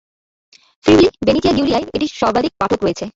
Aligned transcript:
Friuli-Venezia 0.85 1.53
গিউলিয়ায় 1.57 1.85
এটির 1.95 2.11
সর্বাধিক 2.15 2.53
পাঠক 2.59 2.79
রয়েছে। 2.83 3.05